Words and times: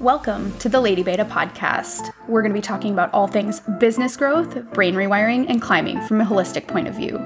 Welcome 0.00 0.56
to 0.58 0.68
the 0.68 0.80
Lady 0.80 1.02
Beta 1.02 1.24
podcast. 1.24 2.12
We're 2.28 2.40
going 2.40 2.52
to 2.52 2.56
be 2.56 2.62
talking 2.62 2.92
about 2.92 3.12
all 3.12 3.26
things 3.26 3.58
business 3.80 4.16
growth, 4.16 4.54
brain 4.72 4.94
rewiring, 4.94 5.46
and 5.48 5.60
climbing 5.60 6.00
from 6.02 6.20
a 6.20 6.24
holistic 6.24 6.68
point 6.68 6.86
of 6.86 6.94
view. 6.94 7.20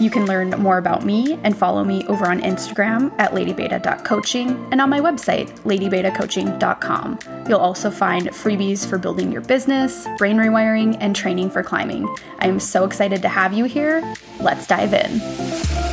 You 0.00 0.10
can 0.10 0.26
learn 0.26 0.50
more 0.50 0.78
about 0.78 1.04
me 1.04 1.38
and 1.44 1.56
follow 1.56 1.84
me 1.84 2.04
over 2.08 2.28
on 2.28 2.40
Instagram 2.40 3.14
at 3.20 3.30
ladybeta.coaching 3.30 4.48
and 4.72 4.80
on 4.80 4.90
my 4.90 4.98
website, 4.98 5.48
ladybetacoaching.com. 5.60 7.18
You'll 7.48 7.60
also 7.60 7.88
find 7.88 8.26
freebies 8.30 8.84
for 8.84 8.98
building 8.98 9.30
your 9.30 9.42
business, 9.42 10.08
brain 10.18 10.38
rewiring, 10.38 10.96
and 10.98 11.14
training 11.14 11.50
for 11.50 11.62
climbing. 11.62 12.12
I 12.40 12.48
am 12.48 12.58
so 12.58 12.84
excited 12.84 13.22
to 13.22 13.28
have 13.28 13.52
you 13.52 13.66
here. 13.66 14.02
Let's 14.40 14.66
dive 14.66 14.92
in. 14.92 15.87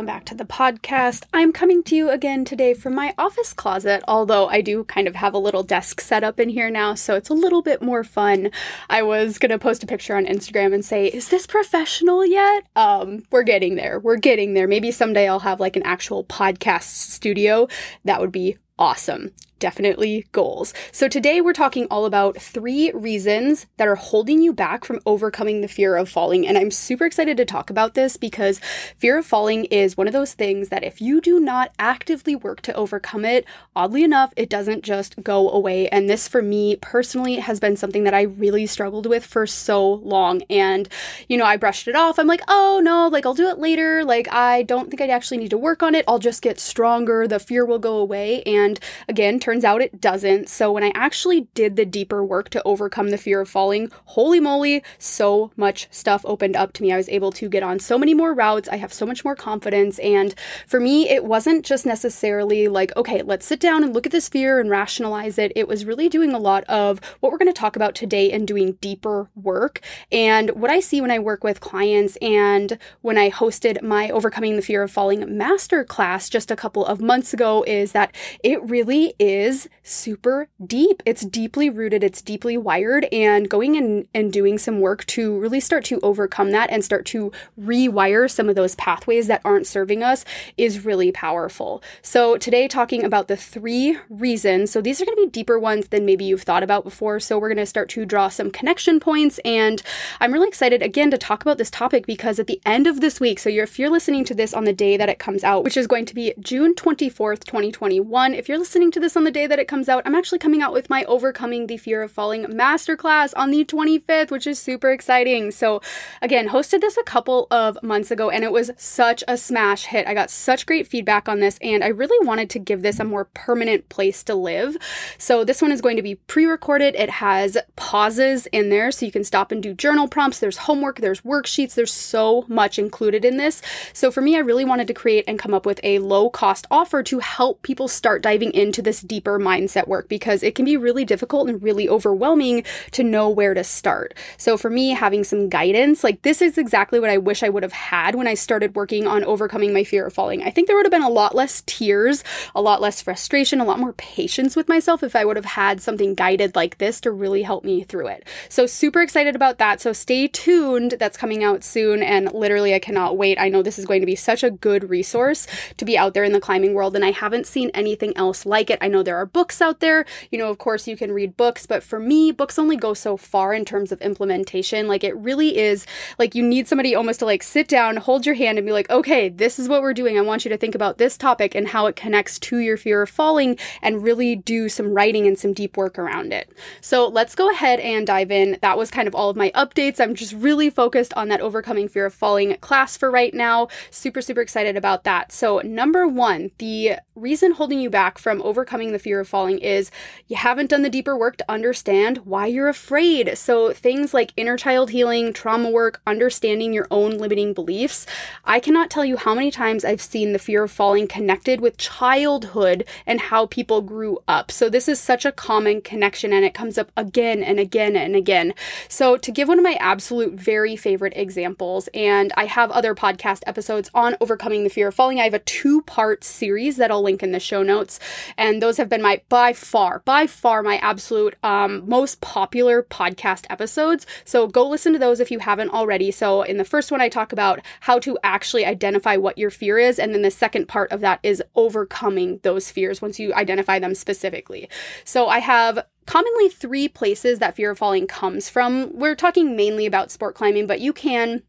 Welcome 0.00 0.14
back 0.16 0.24
to 0.24 0.34
the 0.34 0.46
podcast. 0.46 1.24
I'm 1.34 1.52
coming 1.52 1.82
to 1.82 1.94
you 1.94 2.08
again 2.08 2.46
today 2.46 2.72
from 2.72 2.94
my 2.94 3.12
office 3.18 3.52
closet, 3.52 4.02
although 4.08 4.48
I 4.48 4.62
do 4.62 4.84
kind 4.84 5.06
of 5.06 5.14
have 5.14 5.34
a 5.34 5.38
little 5.38 5.62
desk 5.62 6.00
set 6.00 6.24
up 6.24 6.40
in 6.40 6.48
here 6.48 6.70
now, 6.70 6.94
so 6.94 7.16
it's 7.16 7.28
a 7.28 7.34
little 7.34 7.60
bit 7.60 7.82
more 7.82 8.02
fun. 8.02 8.50
I 8.88 9.02
was 9.02 9.38
gonna 9.38 9.58
post 9.58 9.84
a 9.84 9.86
picture 9.86 10.16
on 10.16 10.24
Instagram 10.24 10.72
and 10.72 10.82
say, 10.82 11.08
Is 11.08 11.28
this 11.28 11.46
professional 11.46 12.24
yet? 12.24 12.64
Um, 12.76 13.24
we're 13.30 13.42
getting 13.42 13.74
there. 13.74 14.00
We're 14.00 14.16
getting 14.16 14.54
there. 14.54 14.66
Maybe 14.66 14.90
someday 14.90 15.28
I'll 15.28 15.40
have 15.40 15.60
like 15.60 15.76
an 15.76 15.82
actual 15.82 16.24
podcast 16.24 16.84
studio. 16.84 17.68
That 18.06 18.22
would 18.22 18.32
be 18.32 18.56
awesome 18.78 19.32
definitely 19.60 20.26
goals. 20.32 20.74
So 20.90 21.06
today 21.06 21.40
we're 21.40 21.52
talking 21.52 21.86
all 21.90 22.04
about 22.04 22.40
three 22.40 22.90
reasons 22.92 23.66
that 23.76 23.86
are 23.86 23.94
holding 23.94 24.42
you 24.42 24.52
back 24.52 24.84
from 24.84 25.00
overcoming 25.06 25.60
the 25.60 25.68
fear 25.68 25.96
of 25.96 26.08
falling. 26.08 26.46
And 26.48 26.58
I'm 26.58 26.72
super 26.72 27.04
excited 27.04 27.36
to 27.36 27.44
talk 27.44 27.70
about 27.70 27.94
this 27.94 28.16
because 28.16 28.58
fear 28.96 29.18
of 29.18 29.26
falling 29.26 29.66
is 29.66 29.96
one 29.96 30.08
of 30.08 30.12
those 30.12 30.34
things 30.34 30.70
that 30.70 30.82
if 30.82 31.00
you 31.00 31.20
do 31.20 31.38
not 31.38 31.72
actively 31.78 32.34
work 32.34 32.60
to 32.62 32.74
overcome 32.74 33.24
it, 33.24 33.44
oddly 33.76 34.02
enough, 34.02 34.32
it 34.36 34.50
doesn't 34.50 34.82
just 34.82 35.22
go 35.22 35.50
away. 35.50 35.88
And 35.90 36.10
this 36.10 36.26
for 36.26 36.42
me 36.42 36.76
personally 36.80 37.36
has 37.36 37.60
been 37.60 37.76
something 37.76 38.04
that 38.04 38.14
I 38.14 38.22
really 38.22 38.66
struggled 38.66 39.06
with 39.06 39.24
for 39.24 39.46
so 39.46 39.94
long. 39.94 40.42
And, 40.50 40.88
you 41.28 41.36
know, 41.36 41.44
I 41.44 41.56
brushed 41.56 41.86
it 41.86 41.94
off. 41.94 42.18
I'm 42.18 42.26
like, 42.26 42.42
oh 42.48 42.80
no, 42.82 43.08
like 43.08 43.26
I'll 43.26 43.34
do 43.34 43.48
it 43.48 43.58
later. 43.58 44.04
Like 44.04 44.32
I 44.32 44.62
don't 44.62 44.88
think 44.88 45.00
I'd 45.02 45.10
actually 45.10 45.38
need 45.38 45.50
to 45.50 45.58
work 45.58 45.82
on 45.82 45.94
it. 45.94 46.04
I'll 46.08 46.18
just 46.18 46.42
get 46.42 46.58
stronger. 46.58 47.28
The 47.28 47.38
fear 47.38 47.64
will 47.66 47.78
go 47.78 47.98
away. 47.98 48.42
And 48.44 48.80
again, 49.08 49.38
turns 49.50 49.64
out 49.64 49.82
it 49.82 50.00
doesn't. 50.00 50.48
So 50.48 50.70
when 50.70 50.84
I 50.84 50.92
actually 50.94 51.48
did 51.54 51.74
the 51.74 51.84
deeper 51.84 52.24
work 52.24 52.50
to 52.50 52.62
overcome 52.62 53.10
the 53.10 53.18
fear 53.18 53.40
of 53.40 53.48
falling, 53.48 53.90
holy 54.04 54.38
moly, 54.38 54.84
so 54.96 55.50
much 55.56 55.88
stuff 55.90 56.24
opened 56.24 56.54
up 56.54 56.72
to 56.74 56.82
me. 56.82 56.92
I 56.92 56.96
was 56.96 57.08
able 57.08 57.32
to 57.32 57.48
get 57.48 57.64
on 57.64 57.80
so 57.80 57.98
many 57.98 58.14
more 58.14 58.32
routes. 58.32 58.68
I 58.68 58.76
have 58.76 58.92
so 58.92 59.04
much 59.04 59.24
more 59.24 59.34
confidence. 59.34 59.98
And 59.98 60.36
for 60.68 60.78
me, 60.78 61.08
it 61.08 61.24
wasn't 61.24 61.66
just 61.66 61.84
necessarily 61.84 62.68
like, 62.68 62.96
okay, 62.96 63.22
let's 63.22 63.44
sit 63.44 63.58
down 63.58 63.82
and 63.82 63.92
look 63.92 64.06
at 64.06 64.12
this 64.12 64.28
fear 64.28 64.60
and 64.60 64.70
rationalize 64.70 65.36
it. 65.36 65.50
It 65.56 65.66
was 65.66 65.84
really 65.84 66.08
doing 66.08 66.32
a 66.32 66.38
lot 66.38 66.62
of 66.68 67.00
what 67.18 67.32
we're 67.32 67.38
going 67.38 67.52
to 67.52 67.60
talk 67.60 67.74
about 67.74 67.96
today 67.96 68.30
and 68.30 68.46
doing 68.46 68.78
deeper 68.80 69.30
work. 69.34 69.80
And 70.12 70.50
what 70.50 70.70
I 70.70 70.78
see 70.78 71.00
when 71.00 71.10
I 71.10 71.18
work 71.18 71.42
with 71.42 71.58
clients 71.58 72.16
and 72.22 72.78
when 73.00 73.18
I 73.18 73.32
hosted 73.32 73.82
my 73.82 74.10
Overcoming 74.10 74.54
the 74.54 74.62
Fear 74.62 74.84
of 74.84 74.92
Falling 74.92 75.22
masterclass 75.22 76.30
just 76.30 76.52
a 76.52 76.56
couple 76.56 76.86
of 76.86 77.00
months 77.00 77.34
ago 77.34 77.64
is 77.64 77.90
that 77.90 78.14
it 78.44 78.62
really 78.62 79.12
is 79.18 79.39
super 79.82 80.48
deep. 80.64 81.02
It's 81.06 81.22
deeply 81.22 81.70
rooted, 81.70 82.04
it's 82.04 82.22
deeply 82.22 82.56
wired, 82.56 83.06
and 83.12 83.48
going 83.48 83.74
in 83.74 84.08
and 84.14 84.32
doing 84.32 84.58
some 84.58 84.80
work 84.80 85.04
to 85.06 85.38
really 85.38 85.60
start 85.60 85.84
to 85.86 86.00
overcome 86.02 86.50
that 86.50 86.70
and 86.70 86.84
start 86.84 87.06
to 87.06 87.32
rewire 87.60 88.30
some 88.30 88.48
of 88.48 88.54
those 88.54 88.74
pathways 88.76 89.26
that 89.26 89.40
aren't 89.44 89.66
serving 89.66 90.02
us 90.02 90.24
is 90.56 90.84
really 90.84 91.12
powerful. 91.12 91.82
So, 92.02 92.36
today, 92.36 92.68
talking 92.68 93.04
about 93.04 93.28
the 93.28 93.36
three 93.36 93.98
reasons. 94.08 94.70
So, 94.70 94.80
these 94.80 95.00
are 95.00 95.04
going 95.04 95.16
to 95.16 95.26
be 95.26 95.30
deeper 95.30 95.58
ones 95.58 95.88
than 95.88 96.04
maybe 96.04 96.24
you've 96.24 96.42
thought 96.42 96.62
about 96.62 96.84
before. 96.84 97.20
So, 97.20 97.38
we're 97.38 97.48
going 97.48 97.58
to 97.58 97.66
start 97.66 97.88
to 97.90 98.04
draw 98.04 98.28
some 98.28 98.50
connection 98.50 99.00
points. 99.00 99.38
And 99.44 99.82
I'm 100.20 100.32
really 100.32 100.48
excited 100.48 100.82
again 100.82 101.10
to 101.10 101.18
talk 101.18 101.42
about 101.42 101.58
this 101.58 101.70
topic 101.70 102.06
because 102.06 102.38
at 102.38 102.46
the 102.46 102.60
end 102.66 102.86
of 102.86 103.00
this 103.00 103.20
week, 103.20 103.38
so 103.38 103.48
if 103.48 103.78
you're 103.78 103.90
listening 103.90 104.24
to 104.24 104.34
this 104.34 104.52
on 104.52 104.64
the 104.64 104.72
day 104.72 104.96
that 104.96 105.08
it 105.08 105.18
comes 105.18 105.44
out, 105.44 105.64
which 105.64 105.76
is 105.76 105.86
going 105.86 106.06
to 106.06 106.14
be 106.14 106.34
June 106.40 106.74
24th, 106.74 107.44
2021, 107.44 108.34
if 108.34 108.48
you're 108.48 108.58
listening 108.58 108.90
to 108.90 109.00
this 109.00 109.16
on 109.16 109.24
the 109.24 109.29
day 109.30 109.46
that 109.46 109.58
it 109.58 109.68
comes 109.68 109.88
out, 109.88 110.02
I'm 110.06 110.14
actually 110.14 110.38
coming 110.38 110.62
out 110.62 110.72
with 110.72 110.90
my 110.90 111.04
Overcoming 111.04 111.66
the 111.66 111.76
Fear 111.76 112.02
of 112.02 112.10
Falling 112.10 112.44
masterclass 112.44 113.32
on 113.36 113.50
the 113.50 113.64
25th, 113.64 114.30
which 114.30 114.46
is 114.46 114.58
super 114.58 114.90
exciting. 114.90 115.50
So, 115.50 115.80
again, 116.22 116.48
hosted 116.48 116.80
this 116.80 116.96
a 116.96 117.02
couple 117.02 117.46
of 117.50 117.82
months 117.82 118.10
ago 118.10 118.30
and 118.30 118.44
it 118.44 118.52
was 118.52 118.70
such 118.76 119.24
a 119.28 119.36
smash 119.36 119.84
hit. 119.84 120.06
I 120.06 120.14
got 120.14 120.30
such 120.30 120.66
great 120.66 120.86
feedback 120.86 121.28
on 121.28 121.40
this 121.40 121.58
and 121.62 121.82
I 121.82 121.88
really 121.88 122.26
wanted 122.26 122.50
to 122.50 122.58
give 122.58 122.82
this 122.82 123.00
a 123.00 123.04
more 123.04 123.26
permanent 123.26 123.88
place 123.88 124.22
to 124.24 124.34
live. 124.34 124.76
So, 125.18 125.44
this 125.44 125.62
one 125.62 125.72
is 125.72 125.80
going 125.80 125.96
to 125.96 126.02
be 126.02 126.14
pre 126.16 126.46
recorded. 126.46 126.94
It 126.94 127.10
has 127.10 127.56
pauses 127.76 128.46
in 128.46 128.70
there 128.70 128.90
so 128.90 129.06
you 129.06 129.12
can 129.12 129.24
stop 129.24 129.52
and 129.52 129.62
do 129.62 129.74
journal 129.74 130.08
prompts. 130.08 130.38
There's 130.38 130.58
homework, 130.58 131.00
there's 131.00 131.22
worksheets, 131.22 131.74
there's 131.74 131.92
so 131.92 132.44
much 132.48 132.78
included 132.78 133.24
in 133.24 133.36
this. 133.36 133.62
So, 133.92 134.10
for 134.10 134.20
me, 134.20 134.36
I 134.36 134.40
really 134.40 134.64
wanted 134.64 134.86
to 134.88 134.94
create 134.94 135.24
and 135.26 135.38
come 135.38 135.54
up 135.54 135.66
with 135.66 135.80
a 135.82 135.98
low 135.98 136.30
cost 136.30 136.66
offer 136.70 137.02
to 137.04 137.18
help 137.18 137.62
people 137.62 137.88
start 137.88 138.22
diving 138.22 138.52
into 138.52 138.82
this 138.82 139.00
deeper 139.20 139.38
mindset 139.38 139.86
work 139.86 140.08
because 140.08 140.42
it 140.42 140.54
can 140.54 140.64
be 140.64 140.78
really 140.78 141.04
difficult 141.04 141.46
and 141.46 141.62
really 141.62 141.86
overwhelming 141.86 142.64
to 142.90 143.04
know 143.04 143.28
where 143.28 143.52
to 143.52 143.62
start. 143.62 144.14
So 144.38 144.56
for 144.56 144.70
me, 144.70 144.92
having 144.92 145.24
some 145.24 145.50
guidance, 145.50 146.02
like 146.02 146.22
this 146.22 146.40
is 146.40 146.56
exactly 146.56 146.98
what 146.98 147.10
I 147.10 147.18
wish 147.18 147.42
I 147.42 147.50
would 147.50 147.62
have 147.62 147.74
had 147.74 148.14
when 148.14 148.26
I 148.26 148.32
started 148.32 148.74
working 148.74 149.06
on 149.06 149.22
overcoming 149.24 149.74
my 149.74 149.84
fear 149.84 150.06
of 150.06 150.14
falling. 150.14 150.42
I 150.42 150.50
think 150.50 150.68
there 150.68 150.76
would 150.76 150.86
have 150.86 150.90
been 150.90 151.02
a 151.02 151.10
lot 151.10 151.34
less 151.34 151.62
tears, 151.66 152.24
a 152.54 152.62
lot 152.62 152.80
less 152.80 153.02
frustration, 153.02 153.60
a 153.60 153.66
lot 153.66 153.78
more 153.78 153.92
patience 153.92 154.56
with 154.56 154.70
myself 154.70 155.02
if 155.02 155.14
I 155.14 155.26
would 155.26 155.36
have 155.36 155.44
had 155.44 155.82
something 155.82 156.14
guided 156.14 156.56
like 156.56 156.78
this 156.78 156.98
to 157.02 157.10
really 157.10 157.42
help 157.42 157.62
me 157.62 157.82
through 157.82 158.06
it. 158.06 158.26
So 158.48 158.64
super 158.64 159.02
excited 159.02 159.36
about 159.36 159.58
that. 159.58 159.82
So 159.82 159.92
stay 159.92 160.28
tuned. 160.28 160.94
That's 160.98 161.18
coming 161.18 161.44
out 161.44 161.62
soon 161.62 162.02
and 162.02 162.32
literally 162.32 162.72
I 162.72 162.78
cannot 162.78 163.18
wait. 163.18 163.38
I 163.38 163.50
know 163.50 163.62
this 163.62 163.78
is 163.78 163.84
going 163.84 164.00
to 164.00 164.06
be 164.06 164.16
such 164.16 164.42
a 164.42 164.50
good 164.50 164.88
resource 164.88 165.46
to 165.76 165.84
be 165.84 165.98
out 165.98 166.14
there 166.14 166.24
in 166.24 166.32
the 166.32 166.40
climbing 166.40 166.72
world 166.72 166.96
and 166.96 167.04
I 167.04 167.10
haven't 167.10 167.46
seen 167.46 167.70
anything 167.74 168.16
else 168.16 168.46
like 168.46 168.70
it. 168.70 168.78
I 168.80 168.88
know 168.88 169.02
there 169.10 169.16
are 169.16 169.26
books 169.26 169.60
out 169.60 169.80
there. 169.80 170.04
You 170.30 170.38
know, 170.38 170.50
of 170.50 170.58
course, 170.58 170.86
you 170.86 170.96
can 170.96 171.10
read 171.10 171.36
books, 171.36 171.66
but 171.66 171.82
for 171.82 171.98
me, 171.98 172.30
books 172.30 172.60
only 172.60 172.76
go 172.76 172.94
so 172.94 173.16
far 173.16 173.52
in 173.52 173.64
terms 173.64 173.90
of 173.90 174.00
implementation. 174.00 174.86
Like, 174.86 175.02
it 175.02 175.16
really 175.16 175.58
is 175.58 175.84
like 176.16 176.36
you 176.36 176.44
need 176.44 176.68
somebody 176.68 176.94
almost 176.94 177.18
to 177.18 177.26
like 177.26 177.42
sit 177.42 177.66
down, 177.66 177.96
hold 177.96 178.24
your 178.24 178.36
hand, 178.36 178.56
and 178.56 178.64
be 178.64 178.72
like, 178.72 178.88
okay, 178.88 179.28
this 179.28 179.58
is 179.58 179.68
what 179.68 179.82
we're 179.82 179.94
doing. 179.94 180.16
I 180.16 180.20
want 180.20 180.44
you 180.44 180.48
to 180.50 180.56
think 180.56 180.76
about 180.76 180.98
this 180.98 181.16
topic 181.16 181.56
and 181.56 181.66
how 181.66 181.86
it 181.86 181.96
connects 181.96 182.38
to 182.38 182.58
your 182.58 182.76
fear 182.76 183.02
of 183.02 183.10
falling 183.10 183.58
and 183.82 184.04
really 184.04 184.36
do 184.36 184.68
some 184.68 184.94
writing 184.94 185.26
and 185.26 185.36
some 185.36 185.54
deep 185.54 185.76
work 185.76 185.98
around 185.98 186.32
it. 186.32 186.52
So, 186.80 187.08
let's 187.08 187.34
go 187.34 187.50
ahead 187.50 187.80
and 187.80 188.06
dive 188.06 188.30
in. 188.30 188.58
That 188.62 188.78
was 188.78 188.92
kind 188.92 189.08
of 189.08 189.14
all 189.16 189.28
of 189.28 189.36
my 189.36 189.50
updates. 189.56 189.98
I'm 189.98 190.14
just 190.14 190.34
really 190.34 190.70
focused 190.70 191.12
on 191.14 191.26
that 191.30 191.40
overcoming 191.40 191.88
fear 191.88 192.06
of 192.06 192.14
falling 192.14 192.54
class 192.60 192.96
for 192.96 193.10
right 193.10 193.34
now. 193.34 193.66
Super, 193.90 194.22
super 194.22 194.40
excited 194.40 194.76
about 194.76 195.02
that. 195.02 195.32
So, 195.32 195.58
number 195.64 196.06
one, 196.06 196.52
the 196.58 196.92
reason 197.16 197.52
holding 197.52 197.80
you 197.80 197.90
back 197.90 198.18
from 198.18 198.40
overcoming 198.42 198.89
the 198.92 198.98
fear 198.98 199.20
of 199.20 199.28
falling 199.28 199.58
is 199.58 199.90
you 200.28 200.36
haven't 200.36 200.70
done 200.70 200.82
the 200.82 200.90
deeper 200.90 201.16
work 201.16 201.36
to 201.38 201.50
understand 201.50 202.18
why 202.18 202.46
you're 202.46 202.68
afraid. 202.68 203.36
So, 203.36 203.72
things 203.72 204.14
like 204.14 204.32
inner 204.36 204.56
child 204.56 204.90
healing, 204.90 205.32
trauma 205.32 205.70
work, 205.70 206.00
understanding 206.06 206.72
your 206.72 206.86
own 206.90 207.18
limiting 207.18 207.52
beliefs. 207.52 208.06
I 208.44 208.60
cannot 208.60 208.90
tell 208.90 209.04
you 209.04 209.16
how 209.16 209.34
many 209.34 209.50
times 209.50 209.84
I've 209.84 210.00
seen 210.00 210.32
the 210.32 210.38
fear 210.38 210.64
of 210.64 210.70
falling 210.70 211.08
connected 211.08 211.60
with 211.60 211.76
childhood 211.76 212.84
and 213.06 213.20
how 213.20 213.46
people 213.46 213.82
grew 213.82 214.18
up. 214.26 214.50
So, 214.50 214.68
this 214.68 214.88
is 214.88 215.00
such 215.00 215.24
a 215.24 215.32
common 215.32 215.80
connection 215.80 216.32
and 216.32 216.44
it 216.44 216.54
comes 216.54 216.78
up 216.78 216.90
again 216.96 217.42
and 217.42 217.58
again 217.58 217.96
and 217.96 218.16
again. 218.16 218.54
So, 218.88 219.16
to 219.16 219.30
give 219.30 219.48
one 219.48 219.58
of 219.58 219.64
my 219.64 219.74
absolute 219.74 220.34
very 220.34 220.76
favorite 220.76 221.14
examples, 221.16 221.88
and 221.94 222.32
I 222.36 222.46
have 222.46 222.70
other 222.70 222.94
podcast 222.94 223.42
episodes 223.46 223.90
on 223.94 224.16
overcoming 224.20 224.64
the 224.64 224.70
fear 224.70 224.88
of 224.88 224.94
falling, 224.94 225.20
I 225.20 225.24
have 225.24 225.34
a 225.34 225.38
two 225.40 225.82
part 225.82 226.24
series 226.24 226.76
that 226.76 226.90
I'll 226.90 227.02
link 227.02 227.22
in 227.22 227.32
the 227.32 227.40
show 227.40 227.62
notes. 227.62 228.00
And 228.36 228.62
those 228.62 228.78
have 228.80 228.88
been 228.88 229.02
my 229.02 229.20
by 229.28 229.52
far, 229.52 230.00
by 230.04 230.26
far 230.26 230.62
my 230.62 230.78
absolute 230.78 231.36
um, 231.44 231.88
most 231.88 232.20
popular 232.20 232.82
podcast 232.82 233.46
episodes. 233.48 234.06
So 234.24 234.48
go 234.48 234.68
listen 234.68 234.92
to 234.92 234.98
those 234.98 235.20
if 235.20 235.30
you 235.30 235.38
haven't 235.38 235.70
already. 235.70 236.10
So 236.10 236.42
in 236.42 236.56
the 236.56 236.64
first 236.64 236.90
one, 236.90 237.00
I 237.00 237.08
talk 237.08 237.32
about 237.32 237.60
how 237.80 238.00
to 238.00 238.18
actually 238.24 238.64
identify 238.64 239.16
what 239.16 239.38
your 239.38 239.50
fear 239.50 239.78
is. 239.78 239.98
And 239.98 240.12
then 240.12 240.22
the 240.22 240.30
second 240.30 240.66
part 240.66 240.90
of 240.90 241.00
that 241.00 241.20
is 241.22 241.42
overcoming 241.54 242.40
those 242.42 242.70
fears 242.70 243.00
once 243.00 243.20
you 243.20 243.32
identify 243.34 243.78
them 243.78 243.94
specifically. 243.94 244.68
So 245.04 245.28
I 245.28 245.38
have 245.38 245.86
commonly 246.06 246.48
three 246.48 246.88
places 246.88 247.38
that 247.38 247.54
fear 247.54 247.70
of 247.70 247.78
falling 247.78 248.06
comes 248.06 248.48
from. 248.48 248.90
We're 248.92 249.14
talking 249.14 249.54
mainly 249.54 249.86
about 249.86 250.10
sport 250.10 250.34
climbing, 250.34 250.66
but 250.66 250.80
you 250.80 250.92
can 250.92 251.42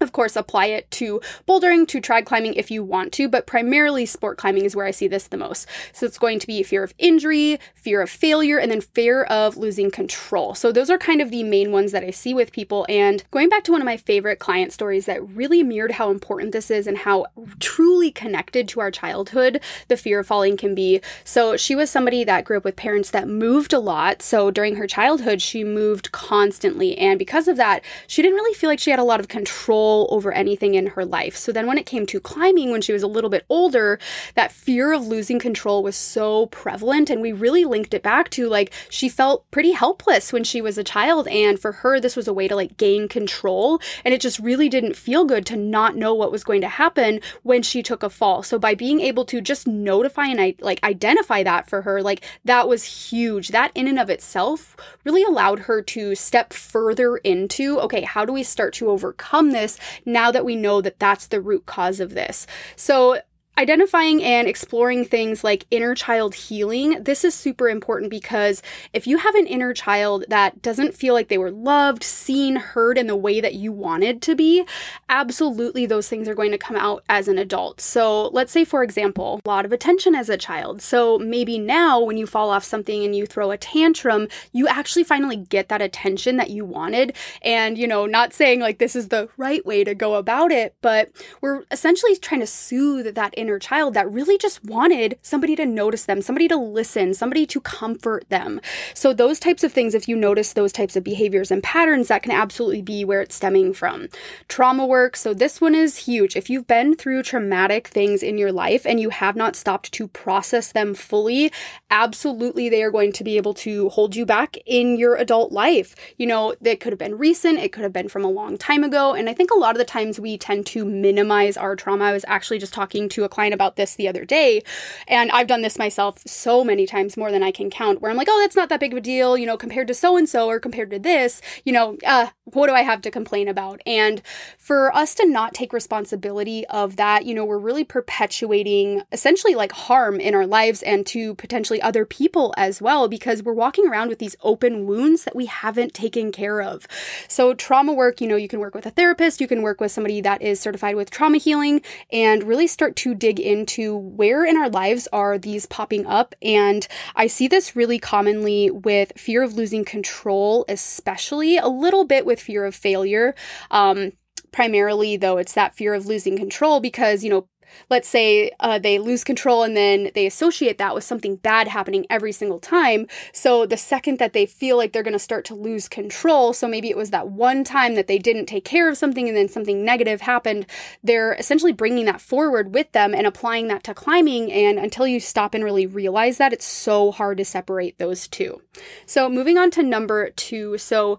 of 0.00 0.12
course, 0.12 0.36
apply 0.36 0.66
it 0.66 0.90
to 0.92 1.20
bouldering, 1.48 1.86
to 1.88 2.00
trad 2.00 2.26
climbing 2.26 2.54
if 2.54 2.70
you 2.70 2.84
want 2.84 3.12
to, 3.14 3.28
but 3.28 3.46
primarily 3.46 4.06
sport 4.06 4.38
climbing 4.38 4.64
is 4.64 4.76
where 4.76 4.86
I 4.86 4.90
see 4.90 5.08
this 5.08 5.28
the 5.28 5.36
most. 5.36 5.66
So 5.92 6.06
it's 6.06 6.18
going 6.18 6.38
to 6.40 6.46
be 6.46 6.62
fear 6.62 6.82
of 6.82 6.94
injury, 6.98 7.58
fear 7.74 8.02
of 8.02 8.10
failure, 8.10 8.58
and 8.58 8.70
then 8.70 8.80
fear 8.80 9.24
of 9.24 9.56
losing 9.56 9.90
control. 9.90 10.54
So 10.54 10.72
those 10.72 10.90
are 10.90 10.98
kind 10.98 11.20
of 11.20 11.30
the 11.30 11.42
main 11.42 11.72
ones 11.72 11.92
that 11.92 12.04
I 12.04 12.10
see 12.10 12.34
with 12.34 12.52
people. 12.52 12.84
And 12.88 13.22
going 13.30 13.48
back 13.48 13.64
to 13.64 13.72
one 13.72 13.80
of 13.80 13.86
my 13.86 13.96
favorite 13.96 14.38
client 14.38 14.72
stories 14.72 15.06
that 15.06 15.26
really 15.26 15.62
mirrored 15.62 15.92
how 15.92 16.10
important 16.10 16.52
this 16.52 16.70
is 16.70 16.86
and 16.86 16.98
how 16.98 17.26
truly 17.60 18.10
connected 18.10 18.68
to 18.68 18.80
our 18.80 18.90
childhood 18.90 19.60
the 19.88 19.96
fear 19.96 20.20
of 20.20 20.26
falling 20.26 20.56
can 20.56 20.74
be. 20.74 21.00
So 21.24 21.56
she 21.56 21.74
was 21.74 21.90
somebody 21.90 22.24
that 22.24 22.44
grew 22.44 22.58
up 22.58 22.64
with 22.64 22.76
parents 22.76 23.10
that 23.10 23.28
moved 23.28 23.72
a 23.72 23.78
lot. 23.78 24.22
So 24.22 24.50
during 24.50 24.76
her 24.76 24.86
childhood, 24.86 25.40
she 25.40 25.64
moved 25.64 26.12
constantly. 26.12 26.98
And 26.98 27.18
because 27.18 27.48
of 27.48 27.56
that, 27.56 27.82
she 28.06 28.22
didn't 28.22 28.36
really 28.36 28.54
feel 28.54 28.68
like 28.68 28.80
she 28.80 28.90
had 28.90 28.98
a 28.98 29.04
lot 29.04 29.20
of 29.20 29.28
control 29.28 29.85
control 29.86 30.08
over 30.10 30.32
anything 30.32 30.74
in 30.74 30.86
her 30.88 31.04
life. 31.04 31.36
So 31.36 31.52
then 31.52 31.66
when 31.66 31.78
it 31.78 31.86
came 31.86 32.06
to 32.06 32.20
climbing 32.20 32.70
when 32.70 32.82
she 32.82 32.92
was 32.92 33.02
a 33.02 33.06
little 33.06 33.30
bit 33.30 33.44
older, 33.48 33.98
that 34.34 34.52
fear 34.52 34.92
of 34.92 35.06
losing 35.06 35.38
control 35.38 35.82
was 35.82 35.96
so 35.96 36.46
prevalent 36.46 37.10
and 37.10 37.22
we 37.22 37.32
really 37.32 37.64
linked 37.64 37.94
it 37.94 38.02
back 38.02 38.30
to 38.30 38.48
like 38.48 38.72
she 38.90 39.08
felt 39.08 39.48
pretty 39.50 39.72
helpless 39.72 40.32
when 40.32 40.44
she 40.44 40.60
was 40.60 40.78
a 40.78 40.84
child 40.84 41.28
and 41.28 41.58
for 41.58 41.72
her 41.72 42.00
this 42.00 42.16
was 42.16 42.28
a 42.28 42.32
way 42.32 42.48
to 42.48 42.56
like 42.56 42.76
gain 42.76 43.08
control 43.08 43.80
and 44.04 44.12
it 44.12 44.20
just 44.20 44.38
really 44.40 44.68
didn't 44.68 44.96
feel 44.96 45.24
good 45.24 45.46
to 45.46 45.56
not 45.56 45.96
know 45.96 46.14
what 46.14 46.32
was 46.32 46.44
going 46.44 46.60
to 46.60 46.68
happen 46.68 47.20
when 47.42 47.62
she 47.62 47.82
took 47.82 48.02
a 48.02 48.10
fall. 48.10 48.42
So 48.42 48.58
by 48.58 48.74
being 48.74 49.00
able 49.00 49.24
to 49.26 49.40
just 49.40 49.66
notify 49.66 50.26
and 50.26 50.40
I 50.40 50.54
like 50.60 50.82
identify 50.82 51.42
that 51.44 51.68
for 51.68 51.82
her, 51.82 52.02
like 52.02 52.24
that 52.44 52.68
was 52.68 53.10
huge. 53.10 53.48
That 53.48 53.70
in 53.74 53.86
and 53.86 53.98
of 53.98 54.10
itself 54.10 54.76
really 55.04 55.22
allowed 55.22 55.60
her 55.60 55.80
to 55.82 56.14
step 56.14 56.52
further 56.52 57.16
into 57.18 57.78
okay, 57.80 58.02
how 58.02 58.24
do 58.24 58.32
we 58.32 58.42
start 58.42 58.74
to 58.74 58.90
overcome 58.90 59.52
this 59.52 59.75
now 60.04 60.30
that 60.30 60.44
we 60.44 60.56
know 60.56 60.80
that 60.80 60.98
that's 60.98 61.26
the 61.26 61.40
root 61.40 61.66
cause 61.66 62.00
of 62.00 62.14
this. 62.14 62.46
So 62.76 63.20
Identifying 63.58 64.22
and 64.22 64.46
exploring 64.46 65.06
things 65.06 65.42
like 65.42 65.64
inner 65.70 65.94
child 65.94 66.34
healing, 66.34 67.02
this 67.02 67.24
is 67.24 67.34
super 67.34 67.70
important 67.70 68.10
because 68.10 68.62
if 68.92 69.06
you 69.06 69.16
have 69.16 69.34
an 69.34 69.46
inner 69.46 69.72
child 69.72 70.26
that 70.28 70.60
doesn't 70.60 70.94
feel 70.94 71.14
like 71.14 71.28
they 71.28 71.38
were 71.38 71.50
loved, 71.50 72.02
seen, 72.02 72.56
heard 72.56 72.98
in 72.98 73.06
the 73.06 73.16
way 73.16 73.40
that 73.40 73.54
you 73.54 73.72
wanted 73.72 74.20
to 74.20 74.34
be, 74.34 74.66
absolutely 75.08 75.86
those 75.86 76.06
things 76.06 76.28
are 76.28 76.34
going 76.34 76.50
to 76.50 76.58
come 76.58 76.76
out 76.76 77.02
as 77.08 77.28
an 77.28 77.38
adult. 77.38 77.80
So, 77.80 78.28
let's 78.28 78.52
say, 78.52 78.66
for 78.66 78.82
example, 78.82 79.40
a 79.42 79.48
lot 79.48 79.64
of 79.64 79.72
attention 79.72 80.14
as 80.14 80.28
a 80.28 80.36
child. 80.36 80.82
So, 80.82 81.18
maybe 81.18 81.58
now 81.58 81.98
when 81.98 82.18
you 82.18 82.26
fall 82.26 82.50
off 82.50 82.62
something 82.62 83.06
and 83.06 83.16
you 83.16 83.24
throw 83.24 83.52
a 83.52 83.56
tantrum, 83.56 84.28
you 84.52 84.68
actually 84.68 85.04
finally 85.04 85.36
get 85.36 85.70
that 85.70 85.80
attention 85.80 86.36
that 86.36 86.50
you 86.50 86.66
wanted. 86.66 87.16
And, 87.40 87.78
you 87.78 87.86
know, 87.86 88.04
not 88.04 88.34
saying 88.34 88.60
like 88.60 88.76
this 88.76 88.94
is 88.94 89.08
the 89.08 89.30
right 89.38 89.64
way 89.64 89.82
to 89.82 89.94
go 89.94 90.16
about 90.16 90.52
it, 90.52 90.74
but 90.82 91.10
we're 91.40 91.64
essentially 91.70 92.16
trying 92.16 92.40
to 92.40 92.46
soothe 92.46 93.14
that 93.14 93.32
inner 93.34 93.45
inner 93.46 93.58
child 93.60 93.94
that 93.94 94.10
really 94.10 94.36
just 94.36 94.64
wanted 94.64 95.16
somebody 95.22 95.54
to 95.54 95.64
notice 95.64 96.04
them, 96.04 96.20
somebody 96.20 96.48
to 96.48 96.56
listen, 96.56 97.14
somebody 97.14 97.46
to 97.46 97.60
comfort 97.60 98.28
them. 98.28 98.60
So, 98.92 99.12
those 99.12 99.38
types 99.38 99.62
of 99.62 99.72
things, 99.72 99.94
if 99.94 100.08
you 100.08 100.16
notice 100.16 100.52
those 100.52 100.72
types 100.72 100.96
of 100.96 101.04
behaviors 101.04 101.52
and 101.52 101.62
patterns, 101.62 102.08
that 102.08 102.24
can 102.24 102.32
absolutely 102.32 102.82
be 102.82 103.04
where 103.04 103.20
it's 103.20 103.36
stemming 103.36 103.72
from. 103.72 104.08
Trauma 104.48 104.84
work. 104.84 105.16
So, 105.16 105.32
this 105.32 105.60
one 105.60 105.74
is 105.76 105.96
huge. 105.96 106.34
If 106.36 106.50
you've 106.50 106.66
been 106.66 106.96
through 106.96 107.22
traumatic 107.22 107.86
things 107.86 108.22
in 108.22 108.36
your 108.36 108.50
life 108.50 108.84
and 108.84 108.98
you 108.98 109.10
have 109.10 109.36
not 109.36 109.54
stopped 109.54 109.92
to 109.92 110.08
process 110.08 110.72
them 110.72 110.94
fully, 110.94 111.52
absolutely 111.90 112.68
they 112.68 112.82
are 112.82 112.90
going 112.90 113.12
to 113.12 113.22
be 113.24 113.36
able 113.36 113.54
to 113.54 113.88
hold 113.90 114.16
you 114.16 114.26
back 114.26 114.56
in 114.66 114.96
your 114.96 115.14
adult 115.14 115.52
life. 115.52 115.94
You 116.18 116.26
know, 116.26 116.54
it 116.64 116.80
could 116.80 116.92
have 116.92 116.98
been 116.98 117.16
recent, 117.16 117.60
it 117.60 117.72
could 117.72 117.84
have 117.84 117.92
been 117.92 118.08
from 118.08 118.24
a 118.24 118.30
long 118.30 118.58
time 118.58 118.82
ago. 118.82 119.14
And 119.14 119.30
I 119.30 119.34
think 119.34 119.50
a 119.52 119.58
lot 119.58 119.76
of 119.76 119.78
the 119.78 119.84
times 119.84 120.18
we 120.18 120.36
tend 120.36 120.66
to 120.66 120.84
minimize 120.84 121.56
our 121.56 121.76
trauma. 121.76 122.06
I 122.06 122.12
was 122.12 122.24
actually 122.26 122.58
just 122.58 122.74
talking 122.74 123.08
to 123.10 123.24
a 123.24 123.28
client 123.36 123.54
about 123.54 123.76
this 123.76 123.96
the 123.96 124.08
other 124.08 124.24
day. 124.24 124.62
And 125.06 125.30
I've 125.30 125.46
done 125.46 125.60
this 125.60 125.78
myself 125.78 126.22
so 126.26 126.64
many 126.64 126.86
times, 126.86 127.16
more 127.18 127.30
than 127.30 127.42
I 127.42 127.50
can 127.50 127.68
count, 127.68 128.00
where 128.00 128.10
I'm 128.10 128.16
like, 128.16 128.28
oh, 128.30 128.40
that's 128.40 128.56
not 128.56 128.70
that 128.70 128.80
big 128.80 128.92
of 128.92 128.98
a 128.98 129.00
deal, 129.02 129.36
you 129.36 129.44
know, 129.44 129.58
compared 129.58 129.88
to 129.88 129.94
so 129.94 130.16
and 130.16 130.26
so 130.26 130.48
or 130.48 130.58
compared 130.58 130.90
to 130.90 130.98
this, 130.98 131.42
you 131.64 131.72
know, 131.72 131.98
uh, 132.06 132.28
what 132.44 132.68
do 132.68 132.72
I 132.72 132.82
have 132.82 133.02
to 133.02 133.10
complain 133.10 133.46
about? 133.48 133.82
And 133.84 134.22
for 134.56 134.94
us 134.96 135.14
to 135.16 135.26
not 135.26 135.52
take 135.52 135.74
responsibility 135.74 136.66
of 136.68 136.96
that, 136.96 137.26
you 137.26 137.34
know, 137.34 137.44
we're 137.44 137.58
really 137.58 137.84
perpetuating 137.84 139.02
essentially 139.12 139.54
like 139.54 139.72
harm 139.72 140.18
in 140.18 140.34
our 140.34 140.46
lives 140.46 140.82
and 140.82 141.04
to 141.06 141.34
potentially 141.34 141.82
other 141.82 142.06
people 142.06 142.54
as 142.56 142.80
well, 142.80 143.06
because 143.06 143.42
we're 143.42 143.52
walking 143.52 143.86
around 143.86 144.08
with 144.08 144.18
these 144.18 144.36
open 144.42 144.86
wounds 144.86 145.24
that 145.24 145.36
we 145.36 145.46
haven't 145.46 145.92
taken 145.92 146.32
care 146.32 146.62
of. 146.62 146.86
So, 147.28 147.52
trauma 147.52 147.92
work, 147.92 148.20
you 148.20 148.28
know, 148.28 148.36
you 148.36 148.48
can 148.48 148.60
work 148.60 148.74
with 148.74 148.86
a 148.86 148.90
therapist, 148.90 149.40
you 149.40 149.48
can 149.48 149.60
work 149.60 149.80
with 149.80 149.92
somebody 149.92 150.22
that 150.22 150.40
is 150.40 150.58
certified 150.58 150.96
with 150.96 151.10
trauma 151.10 151.38
healing, 151.38 151.82
and 152.10 152.44
really 152.44 152.66
start 152.66 152.96
to 152.96 153.14
dig 153.26 153.40
into 153.40 153.96
where 153.96 154.44
in 154.44 154.56
our 154.56 154.70
lives 154.70 155.08
are 155.12 155.36
these 155.36 155.66
popping 155.66 156.06
up. 156.06 156.32
And 156.40 156.86
I 157.16 157.26
see 157.26 157.48
this 157.48 157.74
really 157.74 157.98
commonly 157.98 158.70
with 158.70 159.12
fear 159.16 159.42
of 159.42 159.54
losing 159.54 159.84
control, 159.84 160.64
especially 160.68 161.56
a 161.56 161.66
little 161.66 162.04
bit 162.04 162.24
with 162.24 162.40
fear 162.40 162.64
of 162.64 162.72
failure. 162.76 163.34
Um, 163.72 164.12
primarily, 164.52 165.16
though, 165.16 165.38
it's 165.38 165.54
that 165.54 165.74
fear 165.74 165.92
of 165.92 166.06
losing 166.06 166.36
control 166.36 166.78
because, 166.78 167.24
you 167.24 167.30
know, 167.30 167.48
let's 167.90 168.08
say 168.08 168.50
uh, 168.60 168.78
they 168.78 168.98
lose 168.98 169.24
control 169.24 169.62
and 169.62 169.76
then 169.76 170.10
they 170.14 170.26
associate 170.26 170.78
that 170.78 170.94
with 170.94 171.04
something 171.04 171.36
bad 171.36 171.68
happening 171.68 172.06
every 172.10 172.32
single 172.32 172.58
time. 172.58 173.06
So 173.32 173.66
the 173.66 173.76
second 173.76 174.18
that 174.18 174.32
they 174.32 174.46
feel 174.46 174.76
like 174.76 174.92
they're 174.92 175.02
going 175.02 175.12
to 175.12 175.18
start 175.18 175.44
to 175.46 175.54
lose 175.54 175.88
control, 175.88 176.52
so 176.52 176.68
maybe 176.68 176.90
it 176.90 176.96
was 176.96 177.10
that 177.10 177.28
one 177.28 177.64
time 177.64 177.94
that 177.94 178.06
they 178.06 178.18
didn't 178.18 178.46
take 178.46 178.64
care 178.64 178.88
of 178.88 178.96
something 178.96 179.28
and 179.28 179.36
then 179.36 179.48
something 179.48 179.84
negative 179.84 180.20
happened, 180.20 180.66
they're 181.02 181.34
essentially 181.34 181.72
bringing 181.72 182.04
that 182.06 182.20
forward 182.20 182.74
with 182.74 182.90
them 182.92 183.14
and 183.14 183.26
applying 183.26 183.68
that 183.68 183.84
to 183.84 183.94
climbing. 183.94 184.52
And 184.52 184.78
until 184.78 185.06
you 185.06 185.20
stop 185.20 185.54
and 185.54 185.64
really 185.64 185.86
realize 185.86 186.38
that, 186.38 186.52
it's 186.52 186.64
so 186.64 187.10
hard 187.12 187.38
to 187.38 187.44
separate 187.44 187.98
those 187.98 188.28
two. 188.28 188.60
So 189.06 189.28
moving 189.28 189.58
on 189.58 189.70
to 189.72 189.82
number 189.82 190.30
two. 190.30 190.78
So 190.78 191.18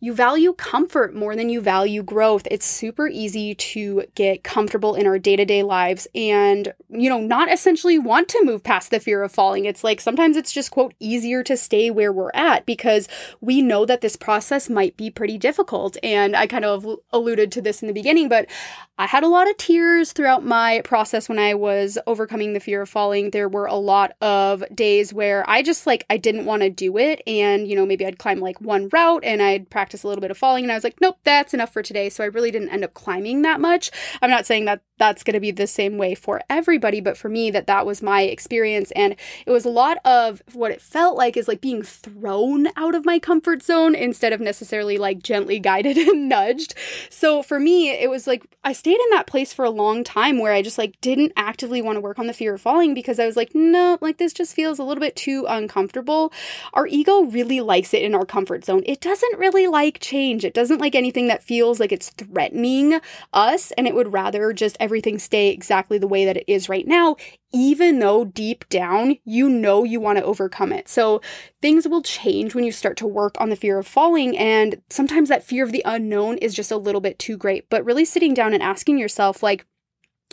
you 0.00 0.14
value 0.14 0.52
comfort 0.52 1.14
more 1.14 1.34
than 1.34 1.48
you 1.48 1.60
value 1.60 2.02
growth. 2.02 2.46
It's 2.50 2.66
super 2.66 3.08
easy 3.08 3.54
to 3.56 4.04
get 4.14 4.44
comfortable 4.44 4.94
in 4.94 5.06
our 5.06 5.18
day 5.18 5.34
to 5.34 5.44
day 5.44 5.64
lives 5.64 6.06
and, 6.14 6.72
you 6.88 7.08
know, 7.08 7.20
not 7.20 7.52
essentially 7.52 7.98
want 7.98 8.28
to 8.28 8.44
move 8.44 8.62
past 8.62 8.90
the 8.90 9.00
fear 9.00 9.22
of 9.24 9.32
falling. 9.32 9.64
It's 9.64 9.82
like 9.82 10.00
sometimes 10.00 10.36
it's 10.36 10.52
just, 10.52 10.70
quote, 10.70 10.94
easier 11.00 11.42
to 11.42 11.56
stay 11.56 11.90
where 11.90 12.12
we're 12.12 12.30
at 12.32 12.64
because 12.64 13.08
we 13.40 13.60
know 13.60 13.84
that 13.86 14.00
this 14.00 14.14
process 14.14 14.70
might 14.70 14.96
be 14.96 15.10
pretty 15.10 15.36
difficult. 15.36 15.96
And 16.02 16.36
I 16.36 16.46
kind 16.46 16.64
of 16.64 16.86
alluded 17.12 17.50
to 17.52 17.62
this 17.62 17.82
in 17.82 17.88
the 17.88 17.94
beginning, 17.94 18.28
but 18.28 18.46
I 19.00 19.06
had 19.06 19.22
a 19.22 19.28
lot 19.28 19.48
of 19.48 19.56
tears 19.56 20.12
throughout 20.12 20.44
my 20.44 20.80
process 20.84 21.28
when 21.28 21.38
I 21.38 21.54
was 21.54 21.98
overcoming 22.06 22.52
the 22.52 22.60
fear 22.60 22.82
of 22.82 22.88
falling. 22.88 23.30
There 23.30 23.48
were 23.48 23.66
a 23.66 23.76
lot 23.76 24.12
of 24.20 24.64
days 24.74 25.14
where 25.14 25.48
I 25.48 25.62
just 25.62 25.86
like, 25.86 26.04
I 26.10 26.16
didn't 26.16 26.46
want 26.46 26.62
to 26.62 26.70
do 26.70 26.98
it. 26.98 27.22
And, 27.26 27.68
you 27.68 27.76
know, 27.76 27.86
maybe 27.86 28.04
I'd 28.04 28.18
climb 28.18 28.40
like 28.40 28.60
one 28.60 28.88
route 28.92 29.24
and 29.24 29.40
I'd 29.40 29.70
practice 29.70 29.87
practice 29.88 30.02
a 30.02 30.06
little 30.06 30.20
bit 30.20 30.30
of 30.30 30.36
falling 30.36 30.64
and 30.64 30.70
I 30.70 30.74
was 30.74 30.84
like, 30.84 31.00
nope, 31.00 31.16
that's 31.24 31.54
enough 31.54 31.72
for 31.72 31.82
today. 31.82 32.10
So 32.10 32.22
I 32.22 32.26
really 32.26 32.50
didn't 32.50 32.68
end 32.68 32.84
up 32.84 32.92
climbing 32.92 33.40
that 33.40 33.58
much. 33.58 33.90
I'm 34.20 34.28
not 34.28 34.44
saying 34.44 34.66
that 34.66 34.82
that's 34.98 35.22
going 35.22 35.34
to 35.34 35.40
be 35.40 35.50
the 35.50 35.66
same 35.66 35.98
way 35.98 36.14
for 36.14 36.40
everybody, 36.50 37.00
but 37.00 37.16
for 37.16 37.28
me 37.28 37.50
that 37.50 37.66
that 37.66 37.86
was 37.86 38.02
my 38.02 38.22
experience 38.22 38.90
and 38.92 39.16
it 39.46 39.50
was 39.50 39.64
a 39.64 39.70
lot 39.70 39.98
of 40.04 40.42
what 40.52 40.70
it 40.70 40.82
felt 40.82 41.16
like 41.16 41.36
is 41.36 41.48
like 41.48 41.60
being 41.60 41.82
thrown 41.82 42.68
out 42.76 42.94
of 42.94 43.04
my 43.04 43.18
comfort 43.18 43.62
zone 43.62 43.94
instead 43.94 44.32
of 44.32 44.40
necessarily 44.40 44.98
like 44.98 45.22
gently 45.22 45.58
guided 45.58 45.96
and 46.08 46.28
nudged. 46.28 46.74
So 47.10 47.42
for 47.42 47.58
me, 47.58 47.90
it 47.90 48.10
was 48.10 48.26
like 48.26 48.44
I 48.64 48.72
stayed 48.72 49.00
in 49.00 49.10
that 49.10 49.26
place 49.26 49.52
for 49.52 49.64
a 49.64 49.70
long 49.70 50.04
time 50.04 50.38
where 50.38 50.52
I 50.52 50.62
just 50.62 50.78
like 50.78 51.00
didn't 51.00 51.32
actively 51.36 51.80
want 51.80 51.96
to 51.96 52.00
work 52.00 52.18
on 52.18 52.26
the 52.26 52.32
fear 52.32 52.54
of 52.54 52.60
falling 52.60 52.94
because 52.94 53.18
I 53.18 53.26
was 53.26 53.36
like, 53.36 53.54
no, 53.54 53.98
like 54.00 54.18
this 54.18 54.32
just 54.32 54.54
feels 54.54 54.78
a 54.78 54.84
little 54.84 55.00
bit 55.00 55.16
too 55.16 55.46
uncomfortable. 55.48 56.32
Our 56.74 56.86
ego 56.86 57.22
really 57.22 57.60
likes 57.60 57.94
it 57.94 58.02
in 58.02 58.14
our 58.14 58.26
comfort 58.26 58.64
zone. 58.64 58.82
It 58.86 59.00
doesn't 59.00 59.38
really 59.38 59.66
like 59.66 60.00
change. 60.00 60.44
It 60.44 60.54
doesn't 60.54 60.80
like 60.80 60.94
anything 60.94 61.28
that 61.28 61.42
feels 61.42 61.80
like 61.80 61.92
it's 61.92 62.10
threatening 62.10 63.00
us, 63.32 63.70
and 63.72 63.86
it 63.86 63.94
would 63.94 64.12
rather 64.12 64.52
just 64.52 64.76
everything 64.88 65.18
stay 65.18 65.50
exactly 65.50 65.98
the 65.98 66.08
way 66.08 66.24
that 66.24 66.38
it 66.38 66.44
is 66.46 66.70
right 66.70 66.86
now, 66.86 67.14
even 67.52 67.98
though 67.98 68.24
deep 68.24 68.66
down 68.70 69.18
you 69.26 69.46
know 69.46 69.84
you 69.84 70.00
want 70.00 70.16
to 70.16 70.24
overcome 70.24 70.72
it. 70.72 70.88
So 70.88 71.20
things 71.60 71.86
will 71.86 72.00
change 72.00 72.54
when 72.54 72.64
you 72.64 72.72
start 72.72 72.96
to 72.96 73.06
work 73.06 73.36
on 73.38 73.50
the 73.50 73.56
fear 73.56 73.78
of 73.78 73.86
falling, 73.86 74.38
and 74.38 74.80
sometimes 74.88 75.28
that 75.28 75.44
fear 75.44 75.62
of 75.62 75.72
the 75.72 75.82
unknown 75.84 76.38
is 76.38 76.54
just 76.54 76.72
a 76.72 76.78
little 76.78 77.02
bit 77.02 77.18
too 77.18 77.36
great. 77.36 77.68
But 77.68 77.84
really 77.84 78.06
sitting 78.06 78.32
down 78.32 78.54
and 78.54 78.62
asking 78.62 78.98
yourself, 78.98 79.42
like, 79.42 79.66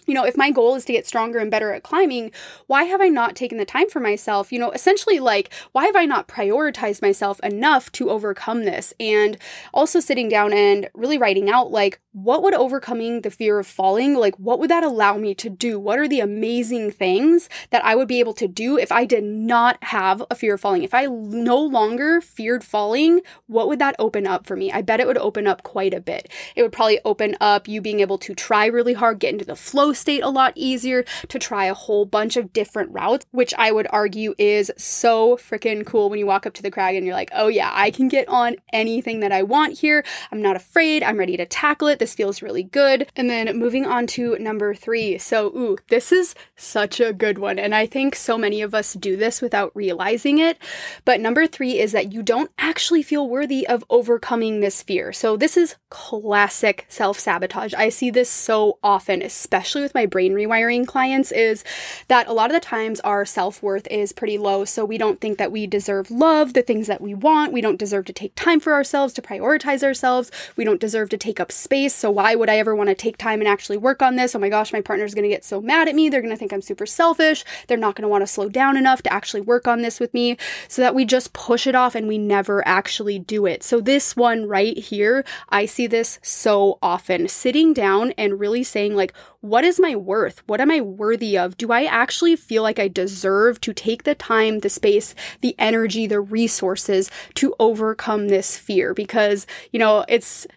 you 0.06 0.14
know, 0.14 0.24
if 0.24 0.38
my 0.38 0.52
goal 0.52 0.76
is 0.76 0.86
to 0.86 0.94
get 0.94 1.08
stronger 1.08 1.40
and 1.40 1.50
better 1.50 1.74
at 1.74 1.84
climbing, 1.84 2.32
why 2.68 2.84
have 2.84 3.02
I 3.02 3.08
not 3.08 3.36
taken 3.36 3.58
the 3.58 3.66
time 3.66 3.90
for 3.90 4.00
myself? 4.00 4.52
You 4.52 4.60
know, 4.60 4.72
essentially, 4.72 5.20
like, 5.20 5.52
why 5.72 5.86
have 5.86 5.96
I 5.96 6.06
not 6.06 6.28
prioritized 6.28 7.02
myself 7.02 7.40
enough 7.40 7.92
to 7.94 8.10
overcome 8.10 8.66
this? 8.66 8.94
And 9.00 9.38
also 9.74 10.00
sitting 10.00 10.30
down 10.30 10.54
and 10.54 10.90
really 10.94 11.18
writing 11.18 11.50
out, 11.50 11.72
like, 11.72 12.00
what 12.12 12.44
would 12.44 12.54
overcoming 12.54 13.22
the 13.22 13.32
fear 13.32 13.60
of 13.60 13.68
falling, 13.68 14.14
like, 14.14 14.36
what 14.36 14.60
would 14.60 14.70
that 14.70 14.84
allow 14.84 15.18
me 15.18 15.34
to 15.36 15.50
do? 15.50 15.80
What 15.80 16.00
are 16.00 16.08
the 16.08 16.20
amazing 16.20 16.92
things 16.92 17.50
that 17.72 17.84
I 17.84 17.96
would 17.96 18.08
be 18.08 18.20
able 18.20 18.34
to 18.36 18.48
do 18.48 18.78
if 18.78 18.92
I 18.92 19.06
did 19.06 19.24
not 19.24 19.84
have 19.84 20.24
a 20.30 20.36
fear 20.36 20.54
of 20.54 20.62
falling? 20.62 20.84
If 20.84 20.94
I 20.94 21.08
no 21.08 21.58
longer 21.58 22.22
feared 22.22 22.64
falling, 22.64 23.22
what 23.48 23.68
would 23.68 23.80
that 23.80 23.96
open 24.00 24.28
up 24.28 24.46
for 24.46 24.56
me? 24.56 24.72
I 24.72 24.82
bet 24.82 25.00
it 25.00 25.08
would 25.08 25.18
open 25.18 25.48
up 25.48 25.64
quite 25.64 25.94
a 25.94 26.00
bit. 26.00 26.30
It 26.56 26.62
would 26.62 26.72
probably 26.72 27.00
open 27.04 27.36
up 27.42 27.68
you 27.68 27.82
being 27.82 28.00
able 28.00 28.18
to 28.20 28.36
try 28.36 28.68
really 28.68 28.94
hard, 28.94 29.20
get 29.20 29.34
into 29.34 29.46
the 29.46 29.56
flow 29.56 29.85
state 29.94 30.24
a 30.24 30.30
lot 30.30 30.54
easier, 30.56 31.04
to 31.30 31.40
try 31.40 31.66
a 31.66 31.74
whole 31.74 32.06
bunch 32.06 32.38
of 32.38 32.54
different 32.54 32.92
routes, 32.92 33.26
which 33.32 33.54
I 33.58 33.72
would 33.72 33.88
argue 33.90 34.34
is 34.38 34.72
so 34.78 35.38
freaking 35.38 35.86
cool 35.86 36.10
when 36.10 36.20
you 36.20 36.26
walk 36.26 36.46
up 36.46 36.54
to 36.54 36.64
the 36.64 36.72
crag 36.72 36.96
and 36.96 37.06
you're 37.06 37.16
like, 37.16 37.32
oh 37.34 37.48
yeah, 37.48 37.72
I 37.74 37.92
can 37.92 38.08
get 38.08 38.28
on 38.28 38.56
anything 38.74 39.20
that 39.20 39.32
I 39.32 39.44
want 39.44 39.80
here. 39.80 40.04
I'm 40.32 40.42
not 40.42 40.56
afraid. 40.56 41.04
I'm 41.04 41.18
ready 41.18 41.38
to 41.38 41.46
tackle 41.46 41.88
it. 41.88 42.00
This 42.00 42.14
feels 42.14 42.42
really 42.42 42.64
good. 42.64 43.10
And 43.16 43.30
then 43.30 43.58
moving 43.58 43.86
on 43.86 44.08
to 44.08 44.38
number 44.40 44.74
three. 44.74 45.18
So, 45.18 45.48
ooh, 45.48 45.78
this 45.90 46.12
is 46.12 46.36
such 46.56 47.00
a 47.00 47.14
good 47.14 47.38
one. 47.38 47.60
And 47.60 47.74
I 47.76 47.86
think 47.86 48.16
so 48.16 48.38
many 48.38 48.62
of 48.62 48.74
us 48.74 48.94
do 48.94 49.18
this 49.18 49.42
without 49.42 49.72
realizing 49.76 50.40
it. 50.40 50.58
But 51.04 51.20
number 51.20 51.48
three 51.48 51.80
is 51.80 51.92
that 51.92 52.14
you 52.14 52.24
don't 52.24 52.52
actually 52.58 53.04
feel 53.04 53.28
worthy 53.28 53.68
of 53.68 53.84
overcoming 53.90 54.60
this 54.60 54.82
fear. 54.82 55.12
So, 55.14 55.38
this 55.38 55.58
is 55.58 55.76
classic 55.90 56.86
self 56.90 57.20
sabotage. 57.20 57.74
I 57.74 57.90
see 57.90 58.10
this 58.10 58.30
so 58.30 58.80
often, 58.84 59.22
especially 59.22 59.75
with 59.82 59.94
my 59.94 60.06
brain 60.06 60.34
rewiring 60.34 60.86
clients 60.88 61.32
is 61.32 61.64
that 62.08 62.28
a 62.28 62.34
lot 62.34 62.50
of 62.50 62.54
the 62.54 62.60
times 62.60 63.00
our 63.02 63.26
self 63.26 63.62
worth 63.62 63.88
is 63.92 64.12
pretty 64.14 64.38
low. 64.38 64.66
So 64.66 64.86
we 64.86 64.98
don't 64.98 65.22
think 65.22 65.38
that 65.38 65.52
we 65.52 65.68
deserve 65.68 66.12
love, 66.12 66.54
the 66.54 66.62
things 66.62 66.88
that 66.88 67.02
we 67.02 67.14
want. 67.14 67.54
We 67.54 67.62
don't 67.62 67.80
deserve 67.80 68.06
to 68.06 68.14
take 68.14 68.34
time 68.36 68.60
for 68.60 68.74
ourselves, 68.74 69.14
to 69.16 69.22
prioritize 69.22 69.84
ourselves. 69.84 70.32
We 70.56 70.64
don't 70.64 70.80
deserve 70.80 71.10
to 71.10 71.18
take 71.18 71.40
up 71.40 71.52
space. 71.52 71.94
So 71.94 72.12
why 72.12 72.36
would 72.36 72.50
I 72.50 72.58
ever 72.58 72.76
want 72.76 72.90
to 72.90 72.96
take 72.96 73.18
time 73.18 73.42
and 73.42 73.48
actually 73.48 73.78
work 73.78 74.02
on 74.02 74.16
this? 74.16 74.36
Oh 74.36 74.40
my 74.40 74.50
gosh, 74.50 74.74
my 74.74 74.82
partner's 74.82 75.14
going 75.14 75.24
to 75.24 75.30
get 75.30 75.46
so 75.46 75.62
mad 75.62 75.88
at 75.88 75.96
me. 75.96 76.10
They're 76.10 76.22
going 76.22 76.34
to 76.34 76.38
think 76.38 76.54
I'm 76.54 76.62
super 76.62 76.86
selfish. 76.86 77.44
They're 77.68 77.78
not 77.78 77.96
going 77.96 78.04
to 78.04 78.10
want 78.10 78.22
to 78.22 78.28
slow 78.28 78.50
down 78.50 78.78
enough 78.78 79.02
to 79.04 79.14
actually 79.14 79.42
work 79.42 79.68
on 79.68 79.82
this 79.82 80.00
with 80.00 80.14
me. 80.14 80.38
So 80.68 80.82
that 80.82 80.96
we 80.96 81.06
just 81.06 81.34
push 81.34 81.68
it 81.68 81.76
off 81.76 81.96
and 81.96 82.08
we 82.08 82.18
never 82.18 82.66
actually 82.68 83.20
do 83.20 83.46
it. 83.46 83.64
So 83.64 83.82
this 83.82 84.16
one 84.16 84.48
right 84.48 84.78
here, 84.78 85.26
I 85.50 85.66
see 85.66 85.88
this 85.88 86.20
so 86.22 86.78
often. 86.82 87.28
Sitting 87.28 87.74
down 87.74 88.12
and 88.18 88.40
really 88.40 88.64
saying, 88.64 88.96
like, 88.96 89.14
what 89.42 89.65
is 89.66 89.80
my 89.80 89.96
worth? 89.96 90.44
What 90.48 90.62
am 90.62 90.72
I 90.72 90.82
worthy 90.82 91.38
of? 91.38 91.58
Do 91.58 91.72
I 91.72 91.86
actually 91.86 92.36
feel 92.36 92.64
like 92.64 92.80
I 92.80 92.88
deserve 92.88 93.60
to 93.62 93.74
take 93.74 94.04
the 94.04 94.16
time, 94.16 94.60
the 94.60 94.70
space, 94.70 95.16
the 95.42 95.56
energy, 95.60 96.08
the 96.08 96.22
resources 96.22 97.12
to 97.36 97.56
overcome 97.60 98.28
this 98.28 98.58
fear? 98.58 98.94
Because, 98.94 99.46
you 99.72 99.80
know, 99.80 100.06
it's 100.08 100.48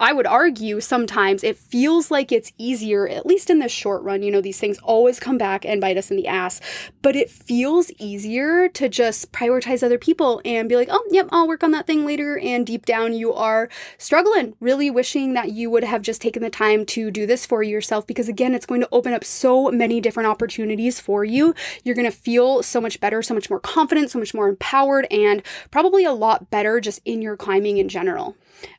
I 0.00 0.12
would 0.12 0.26
argue 0.26 0.80
sometimes 0.80 1.44
it 1.44 1.56
feels 1.56 2.10
like 2.10 2.32
it's 2.32 2.52
easier, 2.58 3.08
at 3.08 3.24
least 3.24 3.48
in 3.48 3.60
the 3.60 3.68
short 3.68 4.02
run. 4.02 4.22
You 4.22 4.32
know, 4.32 4.40
these 4.40 4.58
things 4.58 4.78
always 4.78 5.20
come 5.20 5.38
back 5.38 5.64
and 5.64 5.80
bite 5.80 5.96
us 5.96 6.10
in 6.10 6.16
the 6.16 6.26
ass, 6.26 6.60
but 7.02 7.14
it 7.14 7.30
feels 7.30 7.92
easier 7.92 8.68
to 8.70 8.88
just 8.88 9.30
prioritize 9.30 9.84
other 9.84 9.96
people 9.96 10.42
and 10.44 10.68
be 10.68 10.74
like, 10.74 10.88
oh, 10.90 11.06
yep, 11.10 11.28
I'll 11.30 11.46
work 11.46 11.62
on 11.62 11.70
that 11.70 11.86
thing 11.86 12.04
later. 12.04 12.36
And 12.36 12.66
deep 12.66 12.84
down, 12.84 13.12
you 13.12 13.32
are 13.32 13.68
struggling, 13.96 14.56
really 14.58 14.90
wishing 14.90 15.34
that 15.34 15.52
you 15.52 15.70
would 15.70 15.84
have 15.84 16.02
just 16.02 16.20
taken 16.20 16.42
the 16.42 16.50
time 16.50 16.84
to 16.86 17.12
do 17.12 17.24
this 17.24 17.46
for 17.46 17.62
yourself 17.62 18.06
because, 18.08 18.28
again, 18.28 18.54
it's 18.54 18.66
going 18.66 18.80
to 18.80 18.88
open 18.90 19.14
up 19.14 19.24
so 19.24 19.70
many 19.70 20.00
different 20.00 20.28
opportunities 20.28 20.98
for 20.98 21.24
you. 21.24 21.54
You're 21.84 21.94
going 21.94 22.10
to 22.10 22.16
feel 22.16 22.64
so 22.64 22.80
much 22.80 22.98
better, 22.98 23.22
so 23.22 23.34
much 23.34 23.48
more 23.48 23.60
confident, 23.60 24.10
so 24.10 24.18
much 24.18 24.34
more 24.34 24.48
empowered, 24.48 25.06
and 25.12 25.42
probably 25.70 26.04
a 26.04 26.12
lot 26.12 26.50
better 26.50 26.80
just 26.80 27.00
in 27.04 27.22
your 27.22 27.36
climbing 27.36 27.78
in 27.78 27.88
general. 27.88 28.36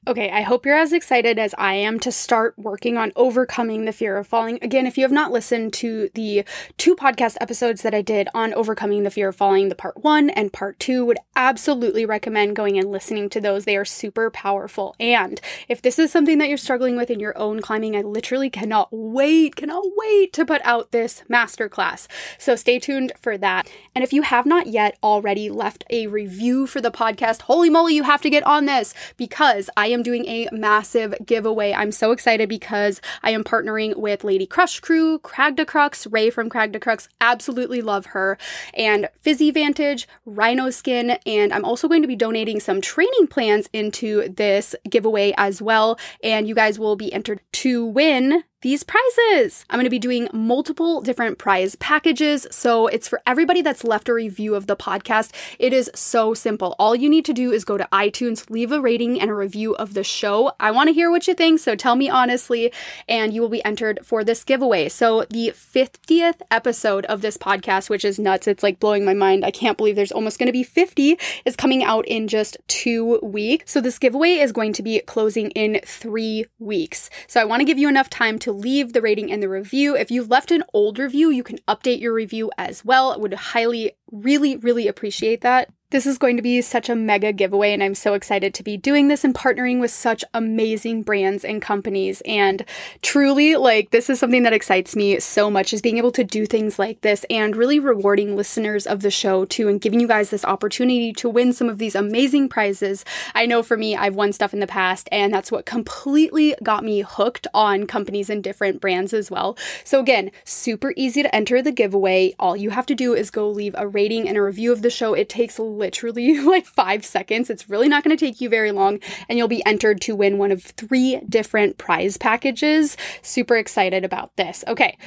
Okay, 0.08 0.30
I 0.30 0.42
hope 0.42 0.66
you're 0.66 0.76
as 0.76 0.94
excited 0.94 1.40
as 1.40 1.56
I 1.58 1.74
am 1.74 2.00
to 2.02 2.12
start 2.12 2.54
working 2.58 2.98
on 2.98 3.12
overcoming 3.16 3.86
the 3.86 3.92
fear 3.92 4.18
of 4.18 4.28
falling. 4.28 4.60
Again, 4.62 4.86
if 4.86 4.98
you 4.98 5.04
have 5.04 5.12
not 5.12 5.32
listened 5.32 5.74
to 5.74 6.10
the 6.14 6.46
two 6.78 6.96
podcast 6.96 7.38
episodes 7.42 7.82
that 7.82 7.94
I 7.94 8.02
did 8.02 8.30
on 8.34 8.54
overcoming 8.54 9.04
the 9.04 9.10
fear 9.10 9.30
of 9.30 9.36
falling, 9.36 9.70
the 9.70 9.76
part 9.76 10.04
one 10.04 10.30
and 10.30 10.54
part 10.54 10.80
two, 10.80 11.06
would 11.06 11.18
absolutely 11.36 12.06
recommend 12.06 12.56
going 12.56 12.78
and 12.78 12.92
listening 12.92 13.30
to 13.30 13.42
those. 13.42 13.66
They 13.66 13.78
are 13.78 13.86
super 13.86 14.30
powerful. 14.30 14.96
And 15.00 15.42
if 15.68 15.82
this 15.82 15.98
is 15.98 16.12
something 16.12 16.38
that 16.38 16.50
you're 16.50 16.58
struggling 16.58 16.96
with 16.96 17.10
in 17.10 17.20
your 17.20 17.38
own 17.38 17.62
climbing, 17.62 17.96
I 17.96 18.02
literally 18.02 18.50
cannot 18.50 18.90
wait, 18.92 19.56
cannot 19.56 19.86
wait 19.96 20.34
to 20.34 20.46
put 20.46 20.62
out 20.64 20.92
this 20.92 21.24
masterclass. 21.30 22.08
So 22.38 22.56
stay 22.56 22.80
tuned 22.80 23.14
for 23.20 23.38
that. 23.40 23.70
And 23.96 24.04
if 24.04 24.14
you 24.14 24.22
have 24.22 24.46
not 24.46 24.68
yet 24.68 24.98
already 25.02 25.50
left 25.50 25.84
a 25.90 26.08
review 26.08 26.68
for 26.68 26.82
the 26.82 26.92
podcast, 26.92 27.44
holy 27.44 27.70
moly, 27.70 27.96
you 27.96 28.04
have 28.04 28.22
to 28.22 28.30
get 28.30 28.46
on 28.46 28.66
this 28.66 28.94
because 29.18 29.65
I 29.78 29.88
am 29.88 30.04
doing 30.04 30.26
a 30.28 30.48
massive 30.52 31.16
giveaway. 31.26 31.74
I'm 31.74 31.92
so 31.92 32.12
excited 32.12 32.50
because 32.50 33.02
I 33.24 33.32
am 33.32 33.44
partnering 33.44 33.96
with 33.98 34.24
Lady 34.24 34.46
Crush 34.46 34.80
Crew, 34.80 35.20
Crag 35.20 35.66
Crux, 35.68 36.08
Ray 36.08 36.30
from 36.30 36.50
Crag 36.50 36.80
Crux, 36.82 37.10
absolutely 37.22 37.82
love 37.82 38.08
her, 38.08 38.38
and 38.74 39.10
PhysiVantage, 39.24 40.06
Rhino 40.26 40.70
Skin, 40.70 41.18
and 41.26 41.54
I'm 41.54 41.66
also 41.66 41.88
going 41.88 42.02
to 42.02 42.08
be 42.08 42.16
donating 42.16 42.60
some 42.60 42.82
training 42.82 43.28
plans 43.28 43.70
into 43.74 44.30
this 44.30 44.76
giveaway 44.90 45.34
as 45.38 45.62
well. 45.62 46.00
And 46.24 46.48
you 46.48 46.56
guys 46.56 46.80
will 46.80 46.96
be 46.96 47.12
entered 47.14 47.42
to 47.54 47.86
win 47.86 48.44
these 48.66 48.82
prizes. 48.82 49.64
I'm 49.70 49.78
going 49.78 49.84
to 49.84 49.92
be 49.92 50.00
doing 50.00 50.28
multiple 50.34 51.00
different 51.00 51.38
prize 51.38 51.76
packages. 51.76 52.48
So 52.50 52.88
it's 52.88 53.08
for 53.08 53.22
everybody 53.28 53.62
that's 53.62 53.84
left 53.84 54.10
a 54.10 54.14
review 54.16 54.56
of 54.56 54.66
the 54.66 54.76
podcast. 54.76 55.30
It 55.60 55.72
is 55.72 55.92
so 55.94 56.34
simple. 56.34 56.76
All 56.80 56.96
you 56.96 57.08
need 57.08 57.26
to 57.26 57.34
do 57.34 57.52
is 57.52 57.64
go 57.64 57.78
to 57.78 57.88
iTunes, 57.92 58.50
leave 58.50 58.72
a 58.72 58.82
rating 58.82 59.22
and 59.22 59.30
a 59.30 59.36
review 59.36 59.76
of 59.76 59.94
the 59.94 60.04
show. 60.04 60.52
I 60.60 60.72
want 60.72 60.88
to 60.88 60.96
hear 60.96 61.12
what 61.12 61.28
you 61.28 61.36
think. 61.36 61.60
So 61.60 61.76
tell 61.76 61.96
me 61.96 62.10
honestly, 62.10 62.74
and 63.08 63.36
you 63.36 63.42
will 63.42 63.50
be 63.50 63.64
entered 63.64 64.00
for 64.04 64.24
this 64.24 64.44
giveaway. 64.44 64.90
So 64.90 65.26
the 65.30 65.54
50th 65.56 66.42
episode 66.50 67.06
of 67.06 67.22
this 67.22 67.38
podcast, 67.38 67.92
which 67.92 68.04
is 68.04 68.18
nuts. 68.18 68.48
It's 68.48 68.64
like 68.64 68.80
blowing 68.80 69.06
my 69.06 69.14
mind. 69.14 69.46
I 69.46 69.52
can't 69.52 69.78
believe 69.78 69.96
there's 69.96 70.12
almost 70.12 70.40
going 70.40 70.48
to 70.48 70.52
be 70.52 70.64
50, 70.64 71.20
is 71.46 71.56
coming 71.56 71.84
out 71.84 72.08
in 72.08 72.28
just 72.28 72.58
two 72.68 73.20
weeks. 73.22 73.72
So 73.72 73.80
this 73.80 74.00
giveaway 74.00 74.40
is 74.40 74.52
going 74.52 74.74
to 74.74 74.82
be 74.82 75.02
closing 75.02 75.52
in 75.52 75.82
three 75.86 76.48
weeks. 76.58 77.12
So 77.28 77.40
I 77.40 77.46
want 77.46 77.60
to 77.60 77.66
give 77.66 77.78
you 77.78 77.88
enough 77.88 78.10
time 78.10 78.40
to 78.40 78.55
leave 78.56 78.94
the 78.94 79.02
rating 79.02 79.32
and 79.32 79.42
the 79.42 79.50
review. 79.50 79.96
If 79.96 80.12
you've 80.12 80.30
left 80.30 80.52
an 80.52 80.64
old 80.74 81.00
review, 81.00 81.30
you 81.30 81.44
can 81.44 81.60
update 81.68 82.00
your 82.00 82.14
review 82.14 82.52
as 82.58 82.84
well. 82.84 83.12
I 83.12 83.18
would 83.18 83.34
highly, 83.34 83.94
really, 84.12 84.58
really 84.58 84.88
appreciate 84.88 85.42
that. 85.42 85.70
This 85.96 86.06
is 86.06 86.18
going 86.18 86.36
to 86.36 86.44
be 86.44 86.60
such 86.60 86.90
a 86.90 86.96
mega 86.96 87.32
giveaway, 87.32 87.72
and 87.72 87.82
I'm 87.82 87.96
so 87.96 88.16
excited 88.16 88.54
to 88.54 88.64
be 88.64 88.76
doing 88.76 89.08
this 89.08 89.24
and 89.24 89.34
partnering 89.34 89.80
with 89.80 89.92
such 89.92 90.26
amazing 90.34 91.04
brands 91.04 91.46
and 91.46 91.62
companies. 91.62 92.22
And 92.26 92.66
truly, 93.02 93.56
like, 93.56 93.92
this 93.92 94.10
is 94.10 94.20
something 94.20 94.44
that 94.44 94.52
excites 94.52 94.94
me 94.94 95.22
so 95.22 95.50
much 95.50 95.72
is 95.72 95.82
being 95.82 95.98
able 95.98 96.12
to 96.12 96.26
do 96.26 96.46
things 96.46 96.78
like 96.78 97.00
this 97.00 97.26
and 97.30 97.56
really 97.56 97.80
rewarding 97.80 98.36
listeners 98.36 98.86
of 98.86 99.04
the 99.04 99.10
show 99.10 99.46
too, 99.46 99.70
and 99.70 99.80
giving 99.80 100.02
you 100.02 100.08
guys 100.10 100.32
this 100.32 100.44
opportunity 100.44 101.14
to 101.14 101.30
win 101.30 101.54
some 101.54 101.70
of 101.70 101.78
these 101.78 101.96
amazing 101.96 102.50
prizes. 102.50 103.06
I 103.34 103.46
know 103.46 103.64
for 103.64 103.78
me, 103.78 103.96
I've 103.96 104.16
won 104.16 104.34
stuff 104.34 104.54
in 104.54 104.60
the 104.60 104.68
past, 104.68 105.08
and 105.14 105.34
that's 105.34 105.50
what 105.50 105.66
completely 105.66 106.56
got 106.62 106.84
me 106.84 107.06
hooked 107.08 107.48
on 107.54 107.88
companies 107.88 108.30
and 108.30 108.44
different 108.44 108.82
brands 108.82 109.14
as 109.14 109.32
well. 109.32 109.58
So, 109.86 110.02
again, 110.02 110.32
super 110.44 110.94
easy 110.98 111.24
to 111.24 111.34
enter 111.34 111.62
the 111.62 111.72
giveaway. 111.72 112.34
All 112.38 112.58
you 112.58 112.72
have 112.72 112.86
to 112.88 112.96
do 112.96 113.14
is 113.14 113.32
go 113.32 113.48
leave 113.48 113.76
a 113.78 113.88
rating 113.88 114.28
and 114.28 114.36
a 114.36 114.42
review 114.42 114.74
of 114.74 114.82
the 114.82 114.90
show. 114.90 115.14
It 115.14 115.30
takes 115.30 115.58
literally 115.86 116.40
like 116.56 116.66
five 116.66 117.06
seconds. 117.06 117.50
It's 117.50 117.70
really 117.70 117.88
not 117.88 118.04
going 118.04 118.16
to 118.16 118.26
take 118.26 118.42
you 118.42 118.50
very 118.50 118.72
long, 118.72 119.00
and 119.30 119.38
you'll 119.38 119.48
be 119.48 119.66
entered 119.66 120.02
to 120.02 120.16
win 120.16 120.38
one 120.38 120.52
of 120.52 120.64
three 120.64 121.22
different 121.30 121.78
prize 121.78 122.18
packages. 122.18 122.98
Super 123.22 123.56
excited 123.56 124.04
about 124.04 124.36
this. 124.36 124.64
Okay. 124.68 124.98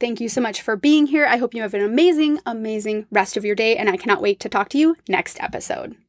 Thank 0.00 0.20
you 0.20 0.28
so 0.28 0.40
much 0.40 0.60
for 0.60 0.74
being 0.74 1.06
here. 1.06 1.24
I 1.24 1.36
hope 1.36 1.54
you 1.54 1.62
have 1.62 1.74
an 1.74 1.80
amazing, 1.80 2.40
amazing 2.46 3.06
rest 3.12 3.36
of 3.36 3.44
your 3.44 3.54
day, 3.54 3.76
and 3.76 3.88
I 3.88 3.96
cannot 3.96 4.20
wait 4.20 4.40
to 4.40 4.48
talk 4.48 4.68
to 4.70 4.78
you 4.78 4.96
next 5.08 5.40
episode. 5.40 6.03